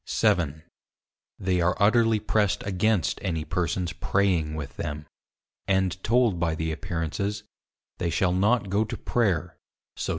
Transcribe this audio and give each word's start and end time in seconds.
7. 0.07 0.63
They 1.37 1.61
are 1.61 1.77
utterly 1.79 2.19
pressed 2.19 2.63
against 2.65 3.19
any 3.21 3.45
persons 3.45 3.93
Praying 3.93 4.55
with 4.55 4.75
them, 4.77 5.05
and 5.67 6.03
told 6.03 6.39
by 6.39 6.55
the 6.55 6.71
appearances, 6.71 7.43
they 7.99 8.09
shall 8.09 8.33
not 8.33 8.71
go 8.71 8.83
to 8.83 8.97
Prayer, 8.97 9.57
so 9.95 10.09
_Tho. 10.09 10.09